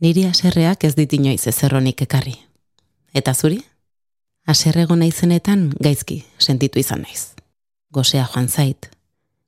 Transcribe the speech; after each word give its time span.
Niri 0.00 0.26
aserreak 0.28 0.84
ez 0.84 0.92
dit 0.94 1.12
inoiz 1.16 1.46
ezerronik 1.48 2.02
ekarri. 2.04 2.34
Eta 3.16 3.32
zuri? 3.32 3.62
Aserrego 4.46 4.96
naizenetan 4.96 5.70
gaizki 5.80 6.18
sentitu 6.38 6.78
izan 6.78 7.00
naiz. 7.06 7.32
Gosea 7.90 8.26
joan 8.28 8.48
zait, 8.48 8.90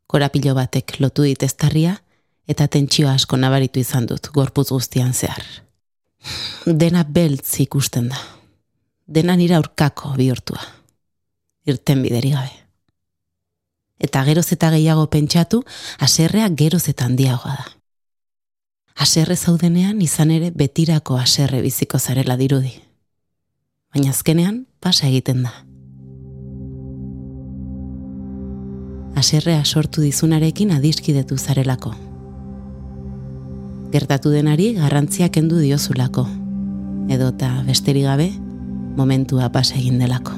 korapilo 0.07 0.55
batek 0.57 0.97
lotu 1.01 1.27
dit 1.29 1.43
eztarria, 1.45 1.99
eta 2.49 2.67
tentsio 2.67 3.11
asko 3.13 3.37
nabaritu 3.37 3.83
izan 3.85 4.09
dut 4.09 4.31
gorputz 4.33 4.71
guztian 4.73 5.13
zehar. 5.13 5.45
Dena 6.65 7.05
beltz 7.05 7.61
ikusten 7.61 8.09
da. 8.09 8.17
Dena 9.07 9.37
nira 9.37 9.61
aurkako 9.61 10.15
bihurtua. 10.17 10.65
Irten 11.69 12.03
bideri 12.03 12.33
gabe. 12.33 12.55
Eta 14.01 14.25
geroz 14.25 14.47
eta 14.57 14.71
gehiago 14.73 15.11
pentsatu, 15.13 15.61
aserrea 16.01 16.49
geroz 16.49 16.87
eta 16.89 17.05
handiagoa 17.05 17.59
da. 17.59 17.78
Aserre 18.99 19.37
zaudenean 19.37 20.01
izan 20.03 20.33
ere 20.35 20.51
betirako 20.51 21.17
aserre 21.23 21.61
biziko 21.63 22.01
zarela 22.03 22.35
dirudi. 22.37 22.73
Baina 23.95 24.11
azkenean 24.11 24.65
pasa 24.83 25.07
egiten 25.07 25.45
da. 25.47 25.53
Aserrea 29.19 29.63
sortu 29.65 30.03
dizunarekin 30.03 30.73
adiskidetu 30.75 31.39
zarelako. 31.39 31.93
Gertatu 33.95 34.35
denari 34.35 34.73
garrantziak 34.75 35.33
kendu 35.39 35.63
diozulako. 35.63 36.27
Edo 37.09 37.31
eta 37.33 37.53
besteri 37.67 38.03
gabe, 38.03 38.33
momentua 38.99 39.49
pasa 39.55 39.79
egin 39.79 40.03
delako. 40.03 40.35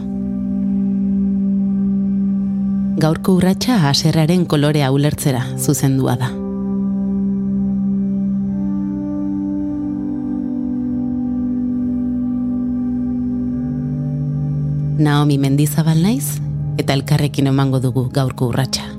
Gaurko 3.01 3.39
urratsa 3.41 3.81
aserraren 3.89 4.45
kolorea 4.45 4.93
ulertzera 4.93 5.47
zuzendua 5.57 6.19
da. 6.21 6.31
Naomi 15.01 15.39
Mendizabal 15.41 16.03
naiz 16.05 16.37
eta 16.77 16.93
elkarrekin 16.93 17.47
emango 17.49 17.79
dugu 17.81 18.03
gaurko 18.13 18.51
urratsa. 18.53 18.90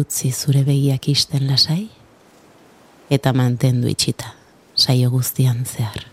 Utzi 0.00 0.32
zure 0.32 0.64
begiak 0.66 1.08
isten 1.08 1.46
lasai, 1.48 1.88
eta 3.10 3.32
mantendu 3.32 3.88
itxita, 3.88 4.34
saio 4.74 5.10
guztian 5.10 5.64
zehar. 5.64 6.06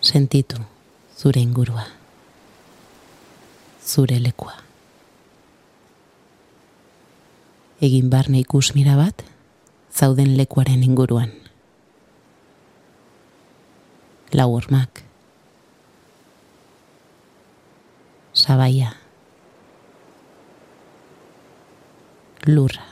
Sentitu 0.00 0.60
zure 1.18 1.40
ingurua, 1.40 1.86
zure 3.84 4.20
lekua. 4.20 4.54
Egin 7.80 8.10
barne 8.10 8.40
ikus 8.40 8.70
mira 8.74 8.96
bat, 8.96 9.24
zauden 9.92 10.36
lekuaren 10.36 10.84
inguruan. 10.84 11.32
Lau 14.32 14.50
ormak. 14.56 15.02
Sabaia. 18.36 19.05
Lurra. 22.48 22.84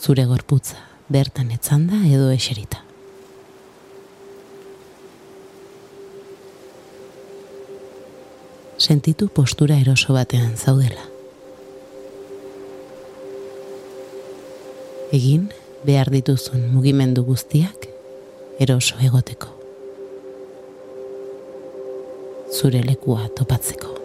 Zure 0.00 0.24
gorputza 0.24 0.78
bertan 1.08 1.50
etzanda 1.50 1.98
edo 2.08 2.30
eserita. 2.30 2.80
Sentitu 8.80 9.28
postura 9.28 9.76
eroso 9.76 10.16
batean 10.16 10.56
zaudela. 10.56 11.04
Egin 15.12 15.50
behar 15.84 16.08
dituzun 16.14 16.70
mugimendu 16.72 17.26
guztiak 17.28 17.88
eroso 18.58 18.96
egoteko. 19.04 19.52
Zure 22.56 22.80
lekua 22.84 23.28
topatzeko. 23.36 23.99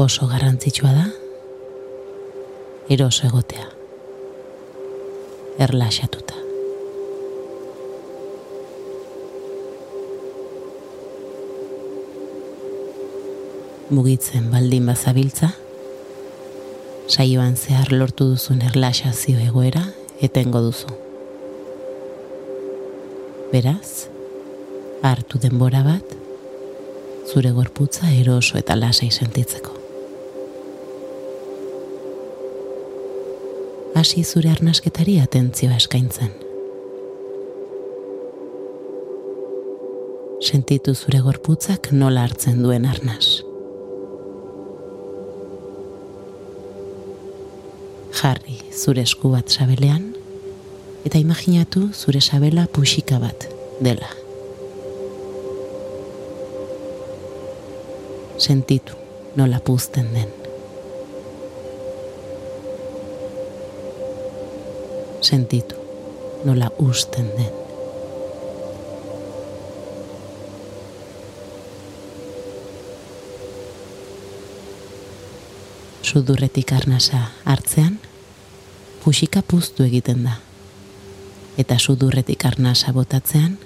Oso 0.00 0.26
garrantzitsua 0.26 0.92
da? 0.92 1.06
Eroso 2.88 3.26
egotea. 3.26 3.66
Erlaxatuta. 5.58 6.34
Mugitzen 13.90 14.46
baldin 14.50 14.86
bazabiltza 14.86 15.50
saioan 17.10 17.56
zehar 17.56 17.92
lortu 17.92 18.30
duzun 18.30 18.62
erlaxazio 18.62 19.42
egoera 19.42 19.82
etengo 20.22 20.62
duzu. 20.64 20.94
Beraz 23.52 24.06
hartu 25.02 25.42
denbora 25.42 25.82
bat 25.82 26.16
zure 27.26 27.50
gorputza 27.50 28.14
eroso 28.14 28.56
eta 28.62 28.78
lasai 28.78 29.10
sentitzeko 29.10 29.79
hasi 34.00 34.22
zure 34.24 34.48
arnasketari 34.48 35.18
atentzioa 35.20 35.76
eskaintzen. 35.76 36.30
Sentitu 40.40 40.94
zure 40.94 41.20
gorputzak 41.26 41.90
nola 41.92 42.22
hartzen 42.24 42.62
duen 42.64 42.86
arnas. 42.88 43.42
Jarri 48.22 48.56
zure 48.72 49.04
esku 49.04 49.34
bat 49.36 49.52
sabelean 49.52 50.08
eta 51.04 51.20
imaginatu 51.20 51.90
zure 51.92 52.24
sabela 52.24 52.64
puxika 52.72 53.20
bat 53.20 53.48
dela. 53.84 54.08
Sentitu 58.40 58.96
nola 59.36 59.60
puzten 59.60 60.14
den. 60.16 60.39
Sentitu 65.30 65.74
nola 66.44 66.70
usten 66.78 67.28
den. 67.36 67.52
Sudurretik 76.02 76.72
arnasa 76.72 77.30
hartzean, 77.44 78.00
pusika 79.04 79.42
puztu 79.46 79.86
egiten 79.86 80.24
da. 80.26 80.40
Eta 81.58 81.78
sudurretik 81.78 82.44
arnasa 82.50 82.92
botatzean, 82.92 83.58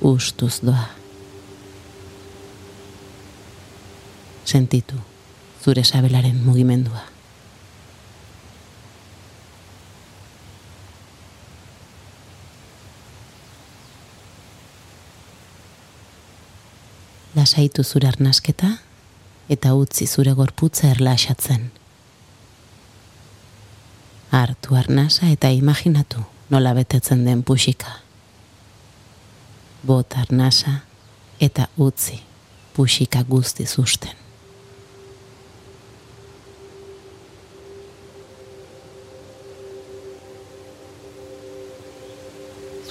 ustuz 0.00 0.60
doa. 0.62 0.86
Sentitu, 4.44 4.94
zure 5.64 5.82
sabelaren 5.84 6.44
mugimendua. 6.44 7.19
lasaitu 17.50 17.82
zure 17.82 18.08
arnasketa 18.08 18.68
eta 19.48 19.74
utzi 19.74 20.06
zure 20.06 20.32
gorputza 20.32 20.86
erlaxatzen. 20.86 21.70
Hartu 24.30 24.74
arnasa 24.78 25.26
eta 25.26 25.48
imaginatu 25.50 26.22
nola 26.50 26.74
betetzen 26.74 27.24
den 27.24 27.42
pusika. 27.42 27.90
Bot 29.86 30.14
arnasa 30.14 30.70
eta 31.40 31.66
utzi 31.76 32.20
pusika 32.76 33.24
guzti 33.24 33.66
usten. 33.78 34.14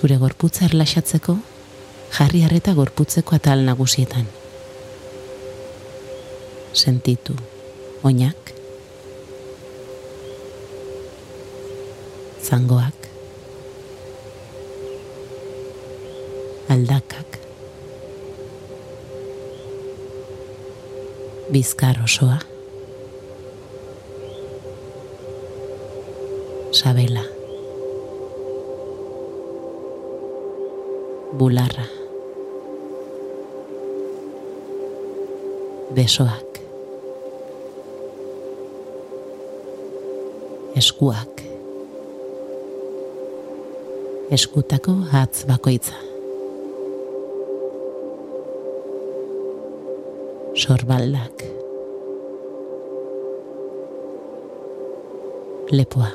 Zure 0.01 0.17
gorputza 0.17 0.65
erlaxatzeko, 0.65 1.37
jarri 2.11 2.43
harreta 2.43 2.73
gorputzeko 2.73 3.35
atal 3.35 3.63
nagusietan. 3.63 4.38
Sentitu, 6.79 7.33
oinak, 8.07 8.53
zangoak, 12.39 13.09
aldakak, 16.71 17.39
bizkar 21.51 21.99
osoa, 22.07 22.39
sabela, 26.71 27.25
bularra, 31.35 31.89
besoak, 35.91 36.48
eskuak, 40.79 41.41
eskutako 44.31 44.93
hatz 45.11 45.43
bakoitza. 45.49 45.97
Sorbaldak. 50.59 51.43
Lepoa. 55.71 56.11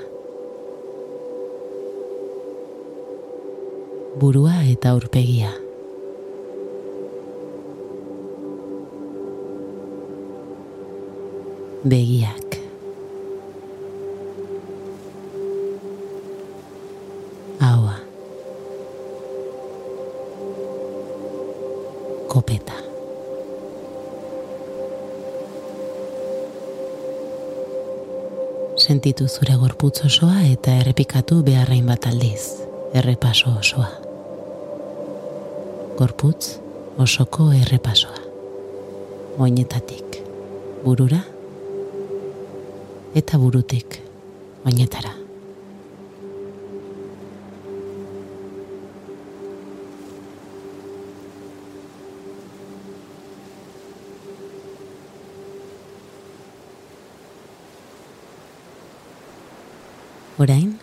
Burua 4.21 4.57
eta 4.73 4.95
aurpegia. 4.95 5.53
Begiak. 11.85 12.44
Sentitu 28.85 29.25
zure 29.29 29.55
gorputz 29.57 30.03
osoa 30.05 30.43
eta 30.45 30.75
errepikatu 30.83 31.39
beharrain 31.47 31.87
bat 31.89 32.05
aldiz. 32.11 32.43
Errepaso 33.01 33.55
osoa. 33.61 33.87
Gorputz 35.97 36.59
osoko 37.07 37.49
errepasoa. 37.63 38.21
Oinetatik 39.39 40.21
burura 40.85 41.23
eta 43.23 43.41
burutik 43.41 44.01
oinetara. 44.67 45.24
Orain, 60.35 60.81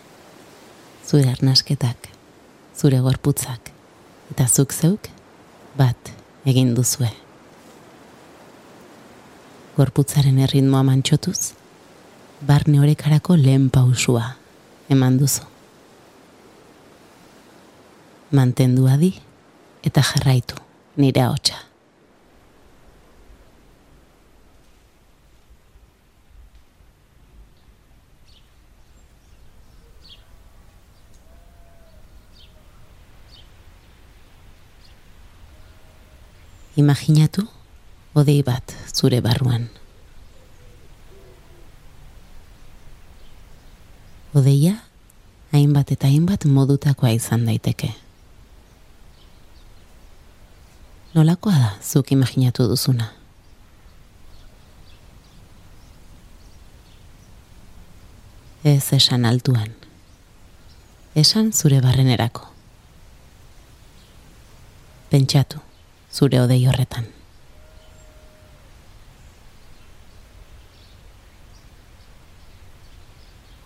zure 1.04 1.28
arnasketak, 1.28 2.06
zure 2.80 3.02
gorputzak, 3.04 3.72
eta 4.32 4.46
zuk 4.48 4.72
zeuk, 4.72 5.10
bat 5.76 6.12
egin 6.48 6.70
duzue. 6.78 7.10
Gorputzaren 9.76 10.40
erritmoa 10.46 10.86
mantxotuz, 10.88 11.52
barne 12.48 12.80
horekarako 12.80 13.36
lehen 13.36 13.68
pausua 13.70 14.38
eman 14.88 15.20
duzu. 15.20 15.44
Mantendu 18.32 18.88
adi 18.88 19.12
eta 19.84 20.06
jarraitu 20.14 20.56
nire 20.96 21.28
hotxa. 21.28 21.60
Imaginatu 36.82 37.44
odei 38.18 38.42
bat 38.42 38.74
zure 38.90 39.20
barruan. 39.22 39.68
Odeia 44.34 44.80
hainbat 45.54 45.94
eta 45.94 46.10
hainbat 46.10 46.48
modutakoa 46.50 47.14
izan 47.14 47.46
daiteke. 47.46 47.92
Nolakoa 51.14 51.54
da 51.54 51.72
zuk 51.86 52.16
imaginatu 52.18 52.66
duzuna? 52.72 53.12
Ez 58.64 58.94
esan 58.98 59.26
altuan. 59.30 59.76
Esan 61.14 61.52
zure 61.54 61.82
barrenerako. 61.84 62.48
Pentsatu 65.12 65.71
zure 66.12 66.42
odei 66.42 66.66
horretan. 66.68 67.08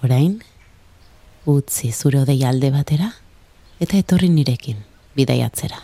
Orain, 0.06 0.38
utzi 1.50 1.92
zure 1.92 2.22
odei 2.22 2.44
alde 2.46 2.70
batera 2.70 3.10
eta 3.82 3.98
etorri 3.98 4.30
nirekin 4.30 4.78
bidaiatzera. 5.18 5.80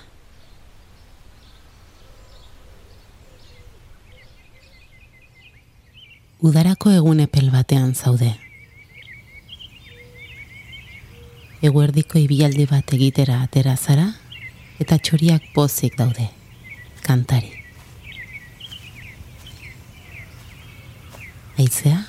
Udarako 6.41 6.89
egun 6.93 7.21
epel 7.21 7.49
batean 7.53 7.93
zaude. 7.93 8.31
Eguerdiko 11.61 12.17
ibialdi 12.17 12.65
bat 12.69 12.93
egitera 12.97 13.41
atera 13.45 13.75
zara 13.77 14.07
eta 14.81 14.97
txoriak 14.97 15.51
pozik 15.53 15.97
daude 15.97 16.29
kantari. 17.01 17.51
Aizea, 21.57 22.05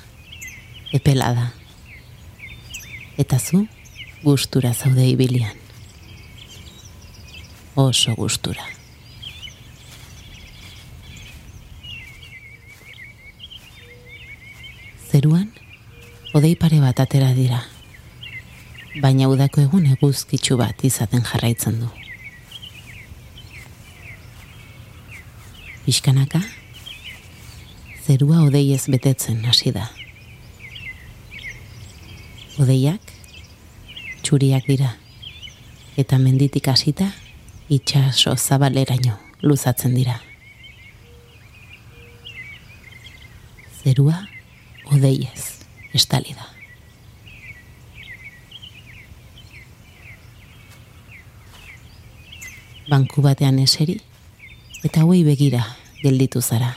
epela 0.93 1.33
da. 1.35 1.49
Eta 3.19 3.39
zu, 3.39 3.67
gustura 4.23 4.73
zaude 4.73 5.07
ibilian. 5.09 5.57
Oso 7.75 8.15
gustura. 8.15 8.65
Zeruan, 15.13 15.51
odei 16.33 16.55
pare 16.57 16.81
bat 16.81 17.01
atera 17.05 17.33
dira. 17.37 17.61
Baina 19.01 19.29
udako 19.29 19.67
egun 19.67 19.91
eguzkitzu 19.97 20.57
bat 20.61 20.85
izaten 20.89 21.25
jarraitzen 21.29 21.83
du. 21.83 21.91
Piskanaka, 25.83 26.39
zerua 28.07 28.45
odeiez 28.47 28.85
betetzen 28.87 29.41
hasi 29.51 29.73
da. 29.75 29.89
Odeiak, 32.63 33.11
txuriak 34.23 34.69
dira, 34.71 34.93
eta 35.99 36.21
menditik 36.23 36.69
hasita 36.71 37.09
itxaso 37.67 38.37
zabaleraino 38.37 39.17
luzatzen 39.43 39.97
dira. 39.99 40.21
Zerua 43.83 44.21
odeiez 44.95 45.67
estali 45.99 46.39
da. 46.39 46.47
Banku 52.87 53.23
batean 53.27 53.59
eseri, 53.59 53.99
eta 54.83 55.01
hauei 55.01 55.23
begira 55.25 55.63
gelditu 56.03 56.43
zara. 56.43 56.75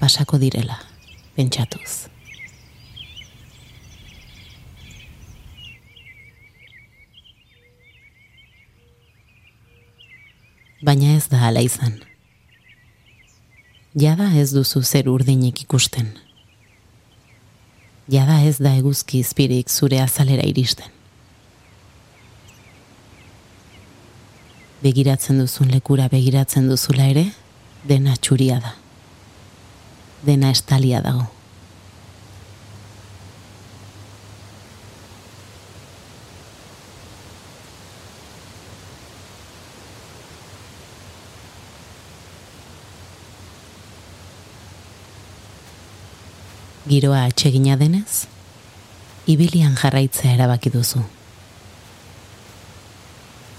Pasako 0.00 0.38
direla, 0.40 0.78
pentsatuz. 1.36 2.08
Baina 10.84 11.16
ez 11.16 11.26
da 11.28 11.40
ala 11.48 11.64
izan. 11.64 11.96
Jada 13.96 14.28
ez 14.36 14.50
duzu 14.52 14.82
zer 14.84 15.08
urdinik 15.08 15.62
ikusten. 15.64 16.12
Jada 18.12 18.42
ez 18.44 18.58
da 18.60 18.76
eguzki 18.76 19.22
izpirik 19.24 19.72
zure 19.72 19.98
azalera 20.00 20.44
iristen. 20.46 20.95
Begiratzen 24.82 25.38
duzun 25.40 25.70
lekura 25.72 26.08
begiratzen 26.12 26.68
duzula 26.68 27.08
ere, 27.12 27.24
dena 27.88 28.16
txuria 28.16 28.60
da. 28.60 28.74
Dena 30.26 30.50
estalia 30.50 31.00
dago. 31.04 31.26
Giroa 46.86 47.24
atsegina 47.26 47.74
denez, 47.74 48.28
ibilian 49.26 49.74
jarraitzea 49.74 50.36
erabaki 50.36 50.70
duzu. 50.70 51.02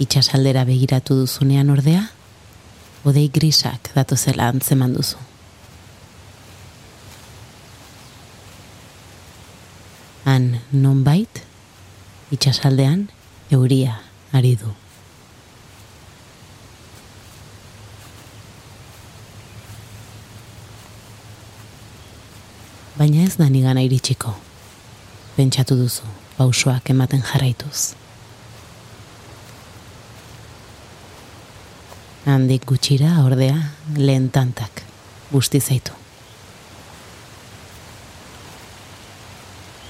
Itxasaldera 0.03 0.63
begiratu 0.67 1.17
duzunean 1.23 1.69
ordea, 1.73 2.03
odei 3.07 3.27
grisak 3.33 3.91
datu 3.95 4.17
zela 4.17 4.49
antzeman 4.53 4.93
duzu. 4.93 5.21
Han 10.27 10.59
non 10.71 11.03
bait, 11.07 11.41
itxasaldean 12.35 13.07
euria 13.49 14.01
ari 14.35 14.57
du. 14.59 14.75
baina 22.97 23.23
ez 23.23 23.37
da 23.37 23.47
nigana 23.49 23.83
iritsiko. 23.85 24.33
Pentsatu 25.37 25.77
duzu, 25.77 26.07
pausoak 26.37 26.89
ematen 26.89 27.21
jarraituz. 27.21 27.93
Handik 32.27 32.65
gutxira 32.67 33.21
ordea 33.23 33.55
lehen 33.95 34.25
tantak 34.35 34.81
busti 35.31 35.61
zaitu. 35.63 35.93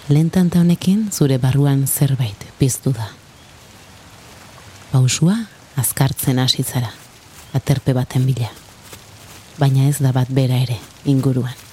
Lehen 0.10 0.30
tanta 0.30 0.62
honekin 0.62 1.08
zure 1.12 1.40
barruan 1.42 1.88
zerbait 1.88 2.46
piztu 2.60 2.94
da. 2.94 3.10
Pausua 4.92 5.36
azkartzen 5.82 6.38
hasi 6.40 6.64
zara, 6.64 6.94
aterpe 7.58 7.98
baten 7.98 8.30
bila. 8.30 8.54
Baina 9.58 9.90
ez 9.90 9.98
da 9.98 10.14
bat 10.14 10.30
bera 10.30 10.62
ere 10.62 10.78
inguruan. 11.06 11.67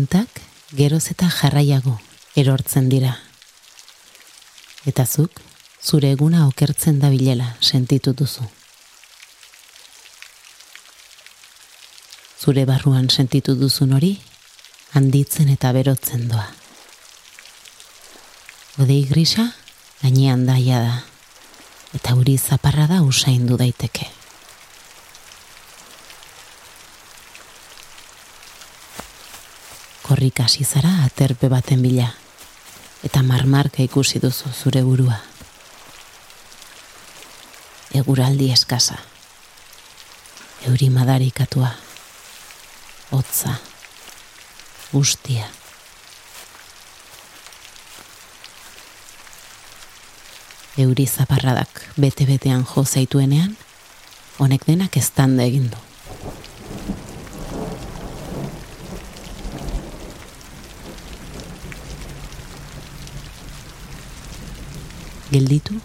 Tantak 0.00 0.38
geroz 0.72 1.10
eta 1.12 1.26
jarraiago 1.28 1.92
erortzen 2.40 2.86
dira. 2.88 3.10
Eta 4.88 5.04
zuk, 5.04 5.42
zure 5.84 6.08
eguna 6.14 6.46
okertzen 6.48 7.02
da 7.02 7.10
bilela 7.12 7.50
sentitu 7.60 8.14
duzu. 8.16 8.46
Zure 12.40 12.64
barruan 12.70 13.10
sentitu 13.10 13.52
duzun 13.60 13.92
hori, 13.98 14.14
handitzen 14.96 15.50
eta 15.52 15.74
berotzen 15.76 16.30
doa. 16.30 16.46
Odei 18.80 19.02
grisa, 19.10 19.50
gainean 20.00 20.46
daia 20.48 20.80
da, 20.86 20.96
eta 22.00 22.16
uri 22.16 22.38
zaparra 22.38 22.88
da 22.88 23.02
usaindu 23.04 23.60
daiteke. 23.60 24.08
Korrik 30.20 30.40
hasi 30.42 30.64
zara 30.64 30.90
aterpe 31.06 31.48
baten 31.48 31.80
bila 31.80 32.10
eta 33.02 33.22
marmarka 33.22 33.80
ikusi 33.82 34.20
duzu 34.20 34.50
zure 34.52 34.82
burua. 34.84 35.16
Eguraldi 37.96 38.50
eskasa. 38.52 38.98
Euri 40.68 40.90
madarikatua. 40.90 41.70
Hotza. 43.10 43.54
Gustia. 44.92 45.48
Euri 50.76 51.06
zaparradak 51.06 51.86
bete-betean 51.96 52.66
jo 52.74 52.84
zaituenean, 52.84 53.56
honek 54.38 54.68
denak 54.68 55.00
eztanda 55.00 55.48
egin 55.48 55.70
du. 55.72 55.89
Gelditu 65.30 65.78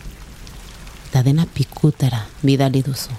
eta 1.08 1.22
dena 1.24 1.46
pikutara 1.46 2.26
bidali 2.44 2.82
duzu. 2.84 3.14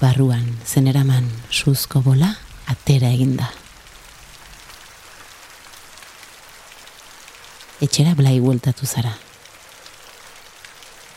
Barruan 0.00 0.46
zeneraman 0.66 1.28
suzko 1.50 2.00
bola 2.02 2.32
atera 2.66 3.12
eginda. 3.14 3.50
Etxera 7.84 8.14
blai 8.18 8.38
bueltatu 8.40 8.86
zara. 8.86 9.12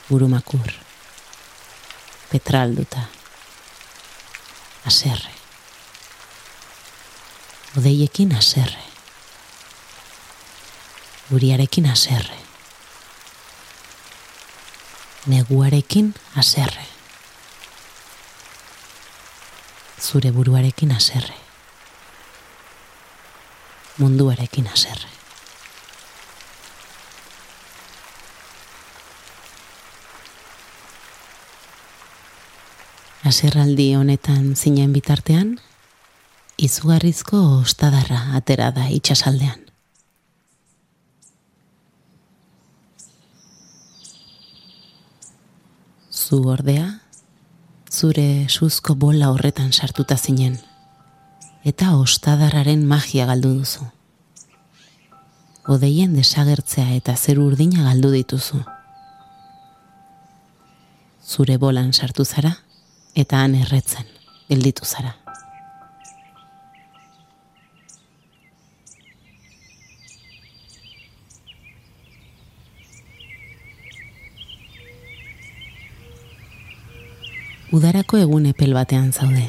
Burumakur. 0.09 0.73
Petralduta. 2.31 3.07
Aserre. 4.85 5.33
Odeiekin 7.77 8.35
aserre 8.35 8.96
uriarekin 11.31 11.85
aserre. 11.89 12.37
Neguarekin 15.27 16.13
aserre. 16.35 16.85
Zure 20.01 20.31
buruarekin 20.31 20.91
aserre. 20.95 21.35
Munduarekin 23.97 24.67
aserre. 24.71 25.09
Aserraldi 33.27 33.89
honetan 33.97 34.53
zinen 34.55 34.93
bitartean, 34.95 35.57
izugarrizko 36.57 37.41
ostadarra 37.59 38.21
atera 38.39 38.71
da 38.71 38.87
itxasaldean. 38.87 39.66
Zu 46.27 46.41
ordea, 46.43 46.87
zure 47.89 48.49
suzko 48.49 48.95
bola 48.99 49.29
horretan 49.31 49.69
sartuta 49.71 50.17
zinen, 50.17 50.57
eta 51.63 51.93
ostadarraren 51.95 52.81
magia 52.85 53.27
galdu 53.29 53.53
duzu. 53.61 53.85
Odeien 55.71 56.17
desagertzea 56.19 56.89
eta 56.97 57.15
zer 57.15 57.39
urdina 57.39 57.85
galdu 57.85 58.11
dituzu. 58.11 58.59
Zure 61.23 61.55
bolan 61.63 61.93
sartu 61.93 62.25
zara, 62.25 62.57
eta 63.15 63.39
han 63.45 63.55
erretzen, 63.55 64.11
gelditu 64.51 64.83
zara. 64.83 65.15
Udarako 77.77 78.17
egun 78.17 78.47
epel 78.49 78.73
batean 78.73 79.11
zaude. 79.13 79.45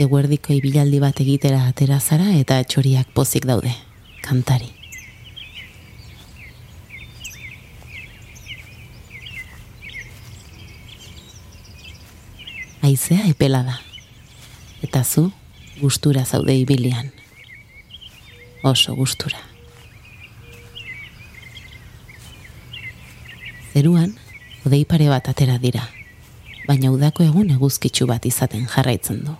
Eguerdiko 0.00 0.54
ibilaldi 0.56 0.98
bat 1.02 1.20
egitera 1.22 1.60
atera 1.68 2.00
zara 2.00 2.32
eta 2.38 2.58
txoriak 2.64 3.12
pozik 3.14 3.46
daude, 3.46 3.72
kantari. 4.24 4.70
Aizea 12.88 13.28
epela 13.28 13.60
da, 13.62 13.76
eta 14.82 15.04
zu 15.04 15.28
gustura 15.82 16.24
zaude 16.24 16.56
ibilian. 16.58 17.12
Oso 18.64 18.96
gustura. 18.96 19.38
Zeruan, 23.70 24.16
hodei 24.70 24.84
pare 24.86 25.08
bat 25.10 25.26
atera 25.26 25.56
dira, 25.58 25.82
baina 26.68 26.92
udako 26.94 27.24
egun 27.26 27.48
eguzkitsu 27.50 28.06
bat 28.06 28.26
izaten 28.28 28.68
jarraitzen 28.70 29.24
du. 29.26 29.34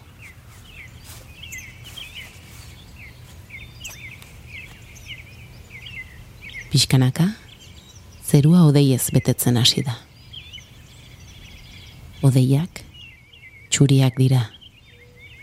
Pixkanaka, 6.73 7.29
zerua 8.27 8.65
odeiez 8.67 9.05
betetzen 9.15 9.63
hasi 9.63 9.87
da. 9.87 9.95
Odeiak, 12.27 12.83
txuriak 13.71 14.19
dira, 14.19 14.49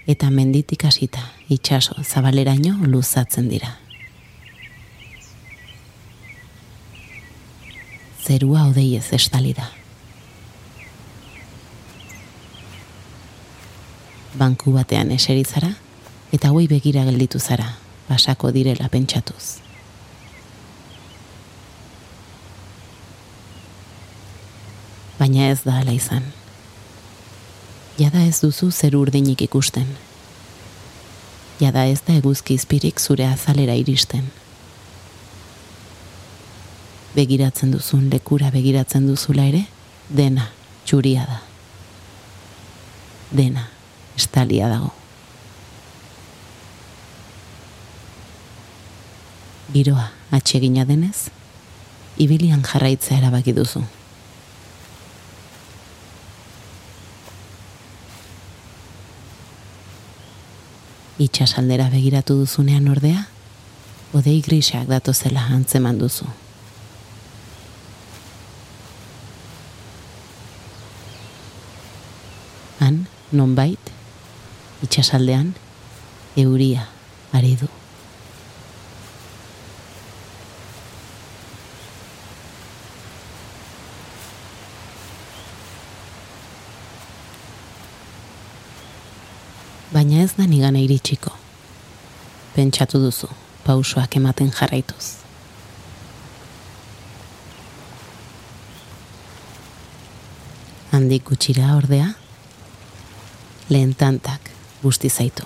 eta 0.04 0.28
menditik 0.28 0.84
hasita 0.84 1.24
itxaso 1.48 1.96
zabaleraino 2.04 2.76
luzatzen 2.92 3.48
dira. 3.48 3.78
Zerua 8.28 8.66
odeiez 8.68 9.06
estali 9.16 9.54
da. 9.56 9.70
Banku 14.36 14.74
batean 14.76 15.14
eserizara, 15.16 15.70
eta 16.36 16.52
hoi 16.52 16.66
begira 16.68 17.06
gelditu 17.08 17.40
zara, 17.40 17.70
pasako 18.10 18.52
direla 18.52 18.90
pentsatuz. 18.92 19.62
Baina 25.18 25.48
ez 25.54 25.62
da 25.64 25.78
ala 25.80 25.96
izan. 25.96 26.28
Jada 27.98 28.26
ez 28.28 28.42
duzu 28.44 28.70
zer 28.72 29.00
urdinik 29.00 29.42
ikusten. 29.48 29.88
Jada 31.64 31.88
ez 31.88 32.02
da 32.04 32.20
eguzki 32.20 32.60
izpirik 32.60 33.00
zure 33.00 33.26
azalera 33.26 33.80
iristen. 33.80 34.28
Begiratzen 37.16 37.72
duzun 37.72 38.10
lekura 38.12 38.52
begiratzen 38.52 39.08
duzula 39.08 39.48
ere, 39.48 39.66
dena 40.10 40.52
txuria 40.86 41.26
da. 41.26 41.42
Dena 43.32 43.68
estalia 44.16 44.70
dago. 44.70 44.94
giroa 49.74 50.10
atsegina 50.32 50.86
denez, 50.88 51.30
ibilian 52.18 52.64
jarraitzea 52.66 53.20
erabaki 53.20 53.54
duzu. 53.54 53.84
Itxasaldera 61.18 61.90
begiratu 61.90 62.38
duzunean 62.44 62.88
ordea, 62.94 63.26
odei 64.14 64.40
grisak 64.46 64.88
zela 65.14 65.48
antzeman 65.52 65.98
duzu. 65.98 66.26
Han, 72.80 73.06
nonbait, 73.32 73.92
itxasaldean, 74.86 75.54
euria 76.38 76.88
ari 77.34 77.58
du. 77.60 77.70
baina 89.98 90.22
ez 90.22 90.34
da 90.38 90.46
nigana 90.46 90.78
iritsiko. 90.84 91.32
Pentsatu 92.54 93.00
duzu, 93.02 93.30
pausoak 93.66 94.18
ematen 94.20 94.52
jarraituz. 94.54 95.16
Handik 100.94 101.26
gutxira 101.30 101.74
ordea, 101.78 102.12
lehen 103.70 103.96
tantak 103.96 104.52
guzti 104.82 105.10
zaitu. 105.10 105.44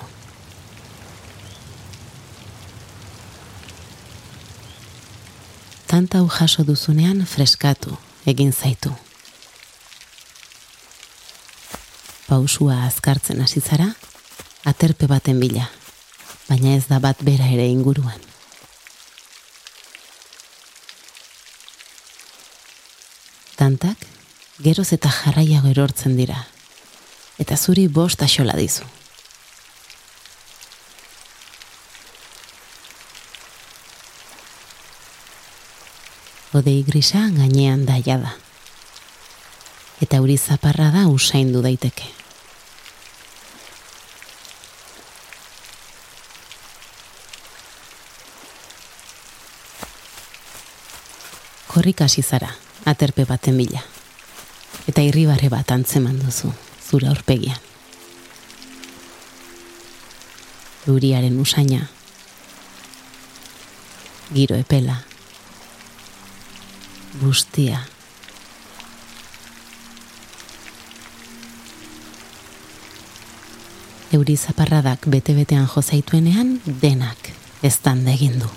Tanta 5.88 6.22
jaso 6.40 6.64
duzunean 6.64 7.26
freskatu 7.26 7.98
egin 8.26 8.54
zaitu. 8.54 8.92
Pausua 12.28 12.86
azkartzen 12.86 13.42
hasi 13.44 13.60
zara, 13.60 13.90
aterpe 14.64 15.08
baten 15.12 15.40
bila, 15.40 15.66
baina 16.48 16.78
ez 16.78 16.86
da 16.88 17.02
bat 17.04 17.20
bera 17.28 17.50
ere 17.52 17.66
inguruan. 17.68 18.22
Tantak, 23.60 24.08
geroz 24.64 24.88
eta 24.96 25.12
jarraiago 25.12 25.68
erortzen 25.76 26.16
dira, 26.16 26.46
eta 27.42 27.58
zuri 27.58 27.88
bost 27.90 28.22
axola 28.22 28.54
dizu. 28.54 28.86
Odei 36.54 36.82
grisa 36.84 37.26
gainean 37.34 37.86
daia 37.88 38.18
da, 38.22 38.34
eta 40.04 40.20
uri 40.22 40.38
zaparra 40.38 40.92
da 40.94 41.08
usaindu 41.10 41.62
daiteke. 41.66 42.22
korrik 51.72 52.02
hasi 52.04 52.22
zara, 52.22 52.50
aterpe 52.86 53.24
baten 53.26 53.56
bila. 53.58 53.80
Eta 54.92 55.02
irribare 55.08 55.48
bat 55.50 55.72
antzeman 55.72 56.20
duzu, 56.20 56.52
zura 56.92 57.08
aurpegian. 57.10 57.60
Duriaren 60.86 61.40
usaina, 61.40 61.88
giro 64.36 64.60
epela, 64.60 65.00
bustia, 67.24 67.88
Euri 74.12 74.34
zaparradak 74.36 75.06
bete-betean 75.08 75.70
jozaituenean 75.72 76.58
denak 76.82 77.30
ez 77.64 77.78
egin 77.88 78.42
du. 78.42 78.50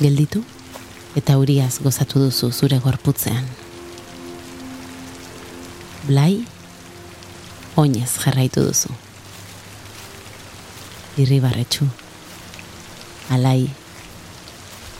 gelditu 0.00 0.44
eta 1.16 1.38
uriaz 1.38 1.78
gozatu 1.80 2.20
duzu 2.20 2.50
zure 2.52 2.78
gorputzean. 2.78 3.44
Blai, 6.08 6.44
oinez 7.76 8.10
jarraitu 8.18 8.64
duzu. 8.64 8.92
Irribarretxu, 11.18 11.88
alai, 13.34 13.68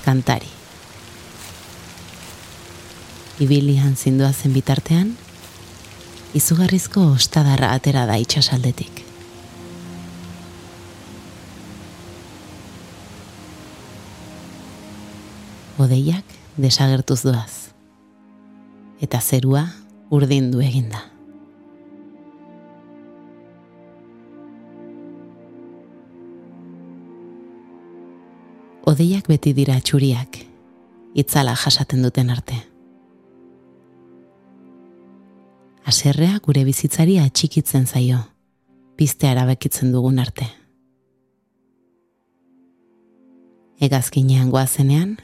kantari. 0.04 0.50
Ibilian 3.38 3.94
zindua 3.94 4.32
zen 4.32 4.52
bitartean, 4.56 5.12
izugarrizko 6.34 7.04
ostadarra 7.14 7.70
atera 7.76 8.06
da 8.06 8.18
itxasaldetik. 8.18 9.07
Odeiak 15.78 16.24
desagertuz 16.58 17.22
doaz. 17.22 17.70
Eta 19.00 19.20
zerua 19.20 19.64
urdindu 20.10 20.60
eginda. 20.64 21.04
Odeiak 28.88 29.28
beti 29.28 29.52
dira 29.52 29.76
txuriak, 29.84 30.40
itzala 31.14 31.54
jasaten 31.60 32.02
duten 32.02 32.32
arte. 32.32 32.56
Aserrea 35.88 36.40
gure 36.44 36.64
bizitzari 36.64 37.18
atxikitzen 37.20 37.86
zaio, 37.86 38.22
pizte 38.96 39.28
arabekitzen 39.28 39.92
dugun 39.92 40.18
arte. 40.18 40.48
Egazkinean 43.84 44.50
goazenean, 44.50 45.18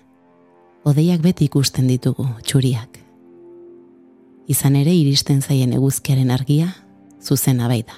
odeiak 0.84 1.22
beti 1.24 1.48
ikusten 1.48 1.88
ditugu 1.88 2.26
txuriak. 2.44 2.98
Izan 4.52 4.76
ere 4.76 4.92
iristen 4.92 5.40
zaien 5.40 5.72
eguzkiaren 5.72 6.30
argia, 6.30 6.68
zuzen 7.24 7.62
abai 7.64 7.80
da. 7.88 7.96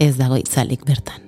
Ez 0.00 0.14
dago 0.16 0.38
itzalik 0.40 0.86
bertan. 0.88 1.26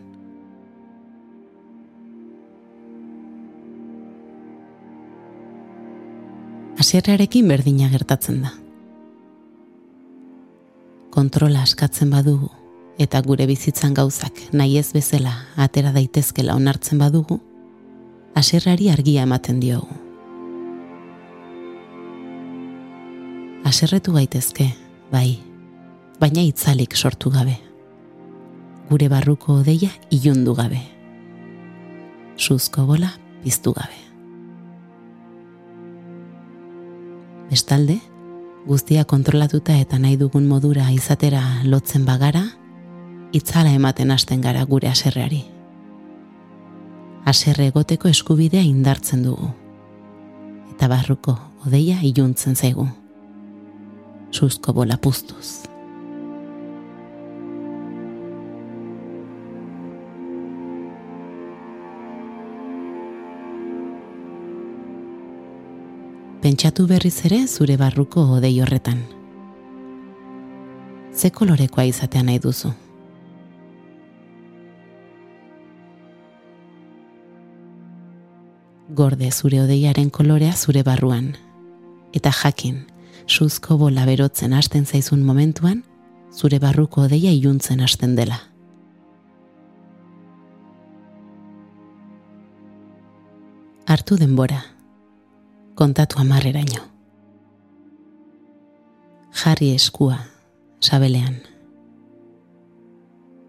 Asierrarekin 6.80 7.46
berdina 7.46 7.90
gertatzen 7.92 8.40
da. 8.42 8.56
Kontrola 11.12 11.60
askatzen 11.68 12.10
badugu 12.10 12.48
eta 13.00 13.20
gure 13.24 13.44
bizitzan 13.48 13.94
gauzak 13.94 14.40
nahi 14.56 14.78
ez 14.80 14.88
bezala 14.96 15.32
atera 15.60 15.92
daitezkela 15.92 16.56
onartzen 16.56 17.00
badugu, 17.00 17.38
aserrari 18.34 18.88
argia 18.90 19.22
ematen 19.22 19.60
diogu. 19.60 19.98
Aserretu 23.64 24.12
gaitezke, 24.12 24.72
bai, 25.12 25.38
baina 26.20 26.42
itzalik 26.42 26.96
sortu 26.96 27.30
gabe. 27.30 27.58
gure 28.92 29.08
barruko 29.08 29.54
odeia 29.62 29.88
ilundu 30.10 30.52
gabe. 30.54 30.80
Suzko 32.36 32.84
bola 32.84 33.08
piztu 33.42 33.72
gabe. 33.72 34.00
Bestalde, 37.48 37.98
guztia 38.66 39.04
kontrolatuta 39.04 39.78
eta 39.80 39.98
nahi 39.98 40.18
dugun 40.20 40.44
modura 40.48 40.90
izatera 40.92 41.42
lotzen 41.64 42.04
bagara, 42.04 42.44
itzala 43.32 43.72
ematen 43.72 44.10
hasten 44.10 44.44
gara 44.44 44.64
gure 44.68 44.88
aserreari. 44.88 45.51
Aserre 47.24 47.68
egoteko 47.70 48.08
eskubidea 48.10 48.62
indartzen 48.66 49.22
dugu. 49.22 49.50
Eta 50.74 50.88
barruko 50.90 51.36
odeia 51.66 52.00
iluntzen 52.02 52.56
zaigu. 52.56 52.88
Suzko 54.32 54.72
bola 54.72 54.96
puztuz. 54.96 55.72
pentsatu 66.42 66.88
berriz 66.90 67.24
ere 67.26 67.44
zure 67.46 67.76
barruko 67.78 68.22
odei 68.36 68.56
horretan. 68.60 68.98
Ze 71.14 71.30
kolorekoa 71.30 71.84
izatea 71.86 72.22
nahi 72.26 72.40
duzu? 72.42 72.72
Gorde 78.92 79.30
zure 79.32 79.62
odeiaren 79.62 80.10
kolorea 80.10 80.52
zure 80.52 80.82
barruan. 80.84 81.30
Eta 82.12 82.28
jakin, 82.42 82.82
suzko 83.26 83.78
bola 83.80 84.04
berotzen 84.04 84.52
hasten 84.52 84.84
zaizun 84.84 85.22
momentuan, 85.24 85.80
zure 86.32 86.58
barruko 86.60 87.06
odeia 87.06 87.32
iluntzen 87.32 87.80
hasten 87.80 88.16
dela. 88.16 88.36
Artu 93.88 94.16
denbora 94.20 94.60
kontatu 95.74 96.20
amarreraino. 96.20 96.84
Jarri 99.42 99.72
eskua, 99.74 100.18
sabelean. 100.80 101.40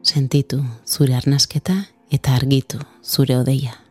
Sentitu 0.03 0.63
zure 0.87 1.15
arnasketa 1.19 1.81
eta 2.11 2.35
argitu 2.39 2.79
zure 3.03 3.37
odeia. 3.37 3.82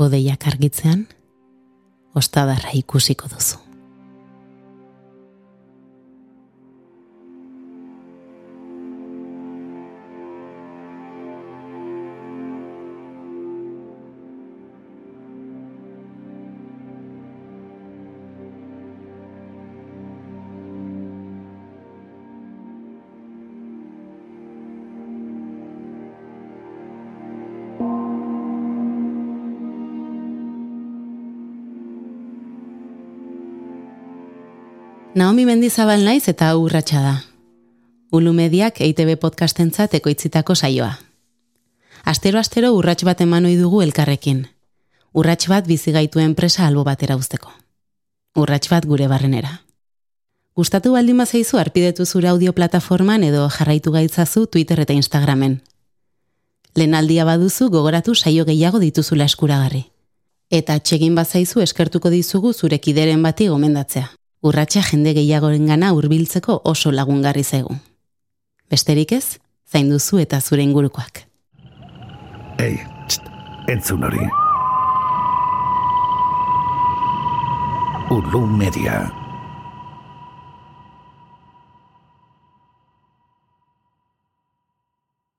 Odeiak 0.00 0.46
argitzean, 0.48 1.04
ostadarra 2.16 2.72
ikusiko 2.78 3.28
duzu. 3.28 3.71
Naomi 35.32 35.46
Mendizabal 35.48 36.02
naiz 36.04 36.28
eta 36.28 36.50
urratsa 36.60 36.98
da. 37.00 37.12
Ulu 38.12 38.34
Mediak 38.36 38.82
EITB 38.84 39.14
podcastentzat 39.22 39.94
ekoitzitako 39.96 40.52
saioa. 40.52 40.90
Astero 42.04 42.36
astero 42.36 42.74
urrats 42.76 43.06
bat 43.08 43.22
emanoi 43.24 43.54
dugu 43.56 43.80
elkarrekin. 43.80 44.42
Urrats 45.16 45.48
bat 45.48 45.64
bizi 45.64 45.96
gaitu 45.96 46.20
enpresa 46.20 46.66
albo 46.66 46.84
batera 46.84 47.16
uzteko. 47.16 47.48
Urrats 48.36 48.68
bat 48.74 48.84
gure 48.84 49.08
barrenera. 49.08 49.62
Gustatu 50.54 50.92
baldin 50.98 51.24
bazaizu 51.24 51.56
arpidetu 51.64 52.04
zure 52.04 52.28
audio 52.28 52.52
plataforman 52.52 53.24
edo 53.24 53.48
jarraitu 53.48 53.96
gaitzazu 53.96 54.46
Twitter 54.46 54.84
eta 54.84 54.92
Instagramen. 54.92 55.62
Lehenaldia 56.74 57.24
baduzu 57.24 57.70
gogoratu 57.70 58.14
saio 58.14 58.44
gehiago 58.44 58.84
dituzula 58.84 59.32
eskuragarri. 59.32 59.86
Eta 60.50 60.78
txegin 60.78 61.14
bazaizu 61.16 61.64
eskertuko 61.64 62.10
dizugu 62.10 62.52
zure 62.52 62.84
kideren 62.84 63.22
bati 63.22 63.48
gomendatzea 63.48 64.10
urratsa 64.42 64.82
jende 64.90 65.14
gehiagoren 65.14 65.66
gana 65.66 65.92
urbiltzeko 65.94 66.60
oso 66.64 66.92
lagungarri 66.92 67.44
zaigu. 67.44 67.76
Besterik 68.70 69.12
ez, 69.12 69.38
zain 69.70 69.90
duzu 69.90 70.18
eta 70.22 70.40
zure 70.40 70.62
ingurukoak. 70.62 71.24
Ei, 72.58 72.76
txt, 73.08 73.32
entzun 73.68 74.04
hori. 74.08 74.28
Ulu 78.12 78.46
media. 78.46 79.21